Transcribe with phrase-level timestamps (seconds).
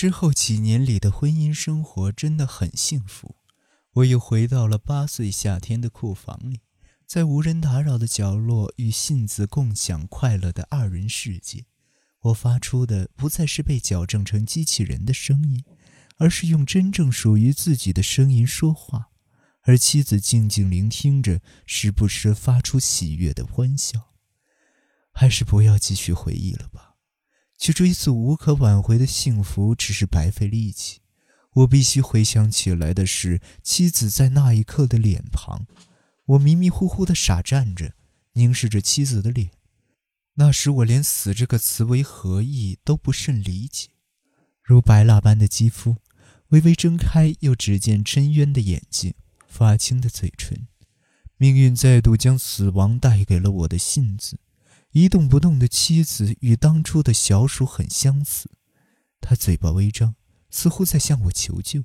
[0.00, 3.34] 之后几年里的婚姻生活真的很幸福。
[3.94, 6.60] 我又回到了八岁夏天的库房里，
[7.04, 11.64] 在无人打扰的角落与信子共享快乐的二人世界。
[12.20, 15.64] 我发出的不再是被矫正成机器人的声音，
[16.18, 19.08] 而是用真正属于自己的声音说话。
[19.62, 24.12] 而妻子静静聆听着，时不时发出喜悦的欢笑。
[25.12, 26.87] 还是不要继续回忆了吧，
[27.58, 31.00] 去追溯无可挽回的幸福，只是白费力气。
[31.54, 35.66] 我必须回想起来的是妻子在那一刻的脸庞。
[36.26, 37.94] 我迷迷糊糊地傻站着，
[38.34, 39.50] 凝视着妻子的脸。
[40.34, 43.88] 那时我连“死”这个词为何意都不甚理解。
[44.62, 45.96] 如白蜡般的肌肤，
[46.48, 49.14] 微微睁开又只见深渊的眼睛。
[49.48, 50.68] 发青的嘴唇，
[51.38, 54.38] 命运再度将死亡带给了我的信子。
[54.92, 58.50] 一动不动的妻子与当初的小鼠很相似，
[59.20, 60.14] 她嘴巴微张，
[60.50, 61.84] 似乎在向我求救。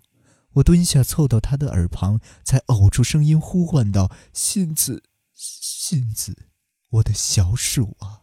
[0.53, 6.47] 我蹲下，凑到她的耳旁，才呕出声音呼唤道：“信子，信子，
[6.89, 8.21] 我的小鼠啊！”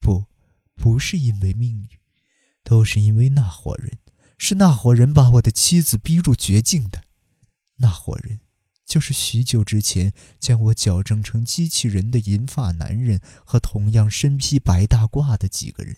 [0.00, 0.26] 不，
[0.74, 1.88] 不是因为命运，
[2.62, 3.98] 都是因为那伙人，
[4.36, 7.04] 是那伙人把我的妻子逼入绝境的。
[7.76, 8.40] 那伙人，
[8.88, 15.94] 就是许久之前将我矫正成机器人的银发男人和同样身披白大褂的几个人。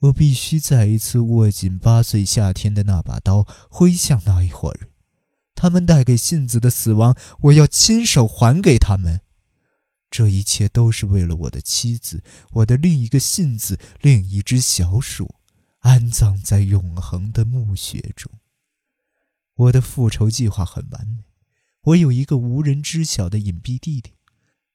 [0.00, 4.88] 我必须再一次握紧八岁夏天的那把刀，挥向那一伙人。
[5.54, 9.20] 他们带给信子的死亡，我要亲手还给他们。
[10.10, 15.36] 这一切都是为了我的妻子，我的另一个信子，另一只小鼠，
[15.80, 18.32] 安葬在永恒的墓穴中。
[19.54, 21.24] 我的复仇计划很完美，
[21.84, 24.14] 我有一个无人知晓的隐蔽地点，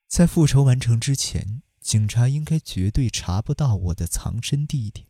[0.07, 5.05] 在复仇完成之前，警察应该绝对查不到我的藏身地点。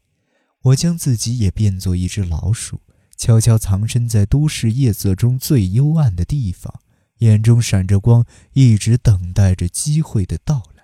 [0.64, 2.82] 我将自己也变作一只老鼠，
[3.16, 6.82] 悄悄藏身在都市夜色中最幽暗的地方，
[7.20, 10.84] 眼中闪着光，一直等待着机会的到来。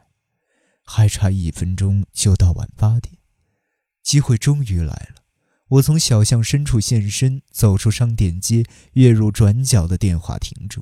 [0.83, 3.17] 还差一分钟就到晚八点，
[4.01, 5.23] 机会终于来了。
[5.67, 8.63] 我从小巷深处现身，走出商店街，
[8.93, 10.81] 跃入转角的电话亭中。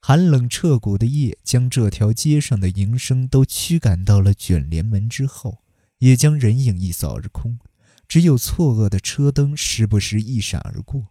[0.00, 5.62] 寒冷彻骨的夜将这条街上的营生都驱赶到了卷帘门之后，
[5.98, 7.58] 也将人影一扫而空。
[8.06, 11.08] 只有错愕的车灯时不时一闪而过。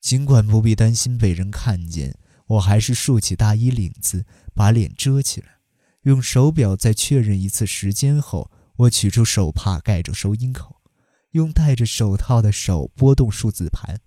[0.00, 5.60] 尽管不必担心被人看见，我还是竖起大衣领子，把脸遮起来。
[6.02, 10.82] 用手表再确认一次时间后，我取出手帕盖住收音口。
[11.30, 13.98] 用戴着手套的手拨动数字盘，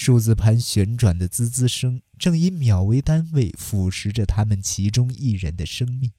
[0.00, 6.12] 数字盘旋转的滋滋声正以秒为单位腐蚀着他们其中一人的生命。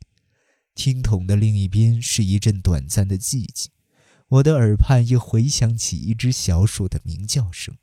[0.75, 3.71] 听筒的另一边是一阵短暂的寂静，
[4.27, 7.77] 我的耳畔又回响起一只小鼠的鸣叫声。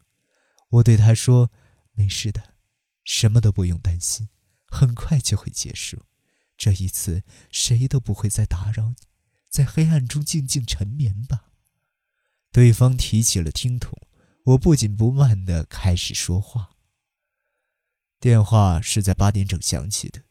[0.69, 1.51] 我对他说
[1.97, 2.53] ：“没事的，
[3.03, 4.29] 什么都不用担心，
[4.69, 6.03] 很快就会结束。
[6.59, 8.97] 这一次，谁都不会再打扰你，
[9.49, 11.53] 在黑暗中静静沉眠吧。”
[12.53, 13.99] 对方提起了听筒，
[14.47, 16.71] 我不紧不慢地开始说话。
[18.21, 20.23] 电话是在八点整响起的。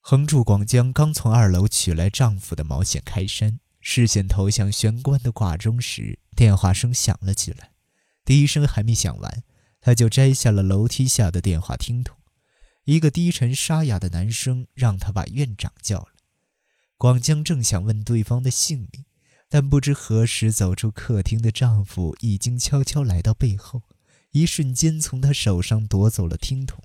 [0.00, 7.70] 横柱广江刚从二楼取来丈夫的毛线开衫，视线投向玄关的挂钟时，电话声响了起来。
[8.24, 9.44] 第一声还没响完，
[9.80, 12.16] 他就摘下了楼梯下的电话听筒。
[12.82, 16.08] 一个低沉沙哑的男声让他把院长叫了。
[16.96, 19.04] 广江正想问对方的姓名。
[19.54, 23.82] 但不知何时走出客厅的丈夫已经悄悄来到背后，
[24.32, 26.82] 一瞬间从她手上夺走了听筒。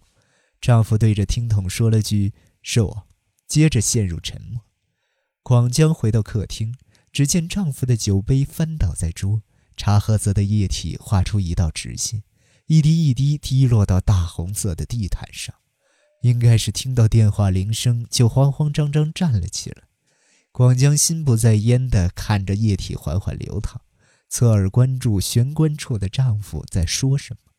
[0.62, 2.32] 丈夫对着听筒说了句
[2.62, 3.08] “是我”，
[3.50, 4.62] 接着陷入沉默。
[5.42, 6.76] 广江回到客厅，
[7.12, 9.42] 只见丈夫的酒杯翻倒在桌，
[9.76, 12.22] 茶褐色的液体画出一道直线，
[12.68, 15.56] 一滴一滴滴落到大红色的地毯上。
[16.22, 19.89] 应该是听到电话铃声，就慌慌张张站了起来。
[20.60, 23.80] 广江心不在焉地看着液体缓缓流淌，
[24.28, 27.54] 侧耳关注玄关处的丈夫在说什么。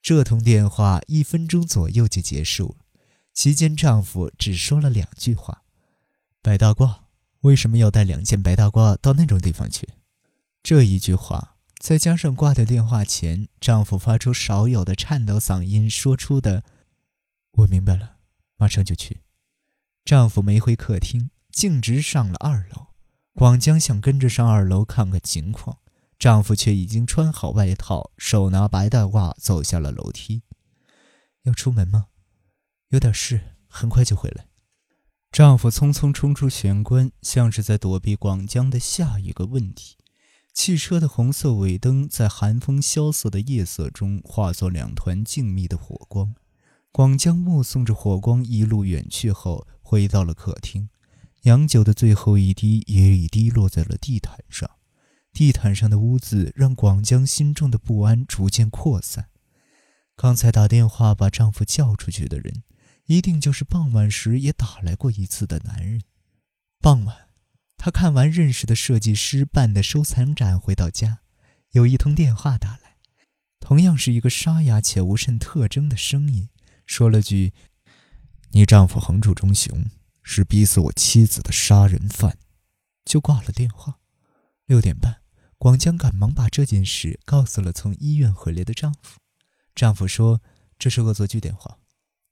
[0.00, 2.86] 这通电话一分钟左右就结束了，
[3.34, 5.64] 期间丈夫只说了两句话
[6.40, 7.00] ：“白大褂，
[7.40, 9.86] 为什么要带两件白大褂到那种地方去？”
[10.64, 16.64] 这一句话，再加上挂掉电话前丈夫发出少有的颤抖嗓音说出的
[17.52, 18.16] ：“我明白了，
[18.56, 19.20] 马上就去。”
[20.06, 21.28] 丈夫没回客厅。
[21.54, 22.88] 径直上了二楼，
[23.32, 25.78] 广江想跟着上二楼看看情况，
[26.18, 30.42] 丈夫却已经穿好外套，手拿白大褂走下了楼梯。
[31.44, 32.06] 要出门吗？
[32.88, 34.48] 有点事，很快就回来。
[35.30, 39.96] 丈夫匆匆冲出玄关，像是在躲避广江的下一个问题。
[40.52, 46.34] 汽车的红色尾灯在寒风萧瑟的夜色中化作两团静谧的火光。
[46.90, 50.88] 广江目送着火光一路远去后，回到了客厅。
[51.44, 54.70] 洋酒的最后一滴也已滴落在了地毯上，
[55.32, 59.28] 地毯上的污渍让广江心中的不安逐渐扩散。
[60.16, 62.62] 刚才打电话把丈夫叫出去的人，
[63.06, 66.00] 一定就是傍晚时也打来过一次的男人。
[66.80, 67.16] 傍晚。
[67.76, 71.18] 他看完认识的设计师办的收藏展，回到家，
[71.72, 72.96] 有一通电话打来，
[73.60, 76.48] 同样是一个沙哑且无甚特征的声音，
[76.86, 77.52] 说了句
[78.52, 79.84] ：“你丈夫横柱中雄
[80.24, 82.36] 是逼死我妻子的杀人犯。”
[83.06, 84.00] 就挂了电话。
[84.66, 85.20] 六点半，
[85.58, 89.20] 广江赶忙把这件事告诉了从医院回来的丈夫。
[89.74, 90.40] 丈夫说
[90.78, 91.78] ：“这是恶作剧电话，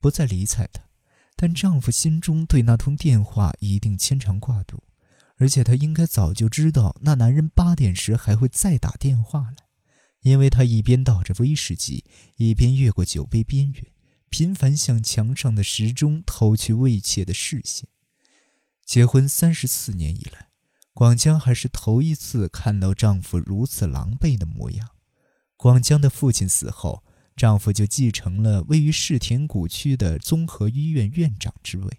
[0.00, 0.82] 不再理睬他。”
[1.36, 4.82] 但丈夫心中对那通电话一定牵肠挂肚。
[5.36, 9.56] 而且他应该早就知道那男人八点时还会再打电话来，
[10.20, 12.04] 因为他一边倒着威士忌，
[12.36, 13.91] 一边越过酒杯边缘，
[14.32, 17.86] 频繁向墙上的时钟投去慰藉的视线。
[18.82, 20.48] 结婚三十四年以来，
[20.94, 24.88] 广江还是头一次看到丈夫如此狼狈的模样。
[25.58, 27.04] 广江的父亲死后，
[27.36, 31.98] 丈夫就继承了位于世田谷区的综合医院院长之位。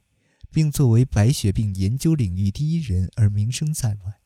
[0.51, 4.19] 并作为白血病研究领域第一人而名声在外。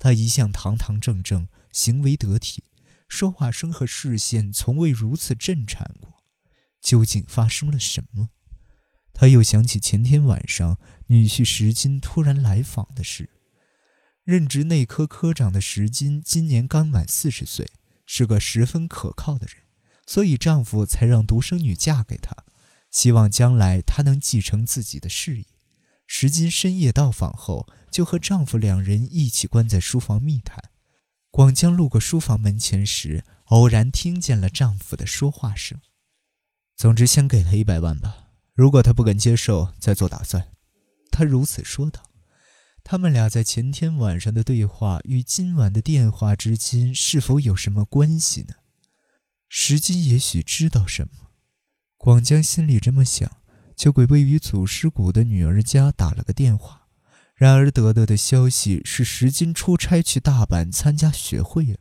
[0.00, 2.64] 他一向堂堂正正，行为得体，
[3.06, 6.09] 说话声和视线从未如此震颤过。
[6.80, 8.30] 究竟发生了什么？
[9.12, 10.78] 他又想起前天晚上
[11.08, 13.28] 女婿石金突然来访的事。
[14.24, 17.68] 任职内科科长的石金今年刚满四十岁，
[18.06, 19.56] 是个十分可靠的人，
[20.06, 22.36] 所以丈夫才让独生女嫁给他，
[22.90, 25.46] 希望将来她能继承自己的事业。
[26.06, 30.70] 石金深夜到访后，就和丈夫两人一起关在书房密谈。
[31.30, 35.80] 广江路过书房门前时，偶然听见了丈夫的说话声。
[36.80, 38.30] 总之，先给他一百万吧。
[38.54, 40.48] 如果他不肯接受，再做打算。
[41.10, 42.00] 他如此说道。
[42.82, 48.54] 他们俩在前天晚上的对话与今晚的电话之间是否有什么关系呢？
[49.46, 51.28] 石金也许知道什么。
[51.98, 53.30] 广江心里这么想。
[53.76, 56.86] 就给位于祖师谷的女儿家打了个电话，
[57.34, 61.78] 然而得到的消息是石金出差去大阪参加学会了。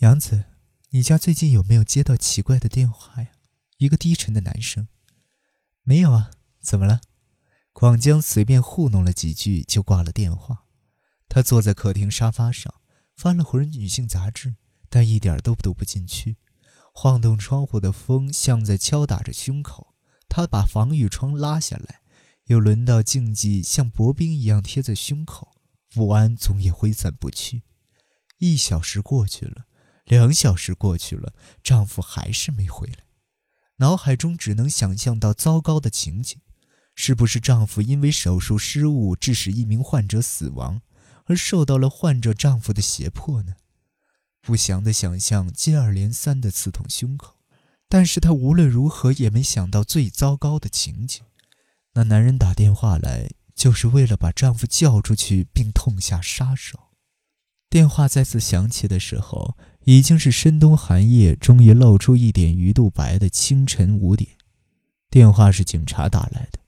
[0.00, 0.44] 杨子，
[0.90, 3.28] 你家最近有没有接到奇怪的电话呀？
[3.84, 4.88] 一个低沉的男声。
[5.82, 7.02] 没有啊，怎么了？
[7.74, 10.64] 广江随便糊弄了几句就挂了电话。
[11.28, 12.72] 他坐在客厅沙发上，
[13.14, 14.54] 翻了会儿女性杂志，
[14.88, 16.38] 但一点都读不进去。
[16.94, 19.94] 晃动窗户的风像在敲打着胸口。
[20.28, 22.00] 他把防雨窗拉下来，
[22.46, 25.56] 又轮到静寂像薄冰一样贴在胸口，
[25.90, 27.64] 不安总也挥散不去。
[28.38, 29.66] 一小时过去了，
[30.06, 33.03] 两小时过去了，丈夫还是没回来。
[33.78, 36.38] 脑海中只能想象到糟糕的情景：
[36.94, 40.80] 是不是丈夫因为手术失误致使一名患者死亡，
[41.24, 43.54] 而受到了患者丈夫的胁迫呢？
[44.40, 47.36] 不祥的想象接二连三地刺痛胸口。
[47.88, 51.22] 但是她无论如何也没想到最糟糕的情景：
[51.94, 56.90] 那男人打电话来，就是为了把丈夫叫出去，并痛下杀手。
[57.70, 64.30] 电话再次响起的时候，已经是深冬寒夜，终于露出一点鱼肚白的清晨五点。
[65.10, 66.58] 电话是警察打来的，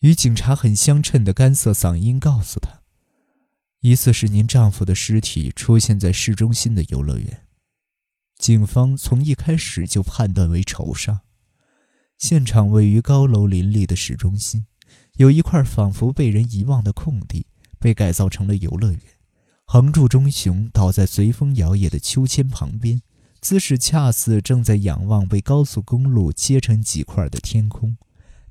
[0.00, 2.82] 与警察很相称的干涩嗓音告诉他
[3.80, 7.42] ：“疑似是您丈夫的尸体出现在市中心的游乐园。”
[8.38, 11.22] 警方从一开始就判断为仇杀。
[12.18, 14.66] 现场位于高楼林立的市中心，
[15.16, 17.46] 有一块仿佛被人遗忘的空地，
[17.78, 19.00] 被改造成了游乐园。
[19.74, 23.02] 横柱中雄倒在随风摇曳的秋千旁边，
[23.40, 27.96] 姿势恰似正在仰望被高速公路切成几块的天空。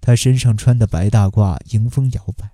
[0.02, 2.52] 他身上穿的白大褂迎风摇摆，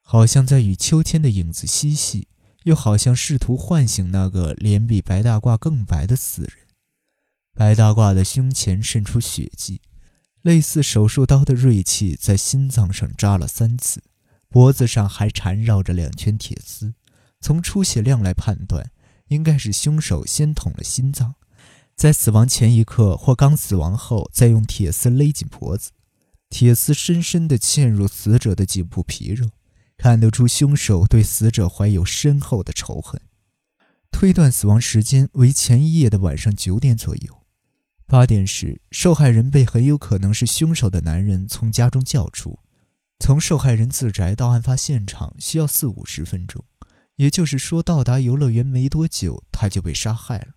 [0.00, 2.28] 好像在与秋千的影子嬉戏。
[2.62, 6.52] 又好像试图唤醒那个脸比白大褂更白的死人。
[7.52, 9.82] 白大褂的胸前渗出血迹，
[10.40, 14.02] 类似手术刀的锐器在心脏上扎了三次，
[14.48, 16.94] 脖子上还缠绕着两圈铁丝。
[17.40, 18.90] 从出血量来判断，
[19.28, 21.34] 应该是凶手先捅了心脏，
[21.96, 25.90] 在死亡前一刻或刚死亡后再用铁丝勒紧脖子，
[26.48, 29.50] 铁丝深深地嵌入死者的颈部皮肉。
[29.96, 33.20] 看得出，凶手对死者怀有深厚的仇恨。
[34.10, 37.42] 推断死亡时间为前一夜的晚上九点左右。
[38.06, 42.58] 八点时，受害人被很有可能是凶手的男人从家中叫出。
[43.18, 46.64] 从受害人自宅到案发现场需要四五十分钟，
[47.20, 50.54] 也就是说，到达游乐园没多久，他就被杀害了。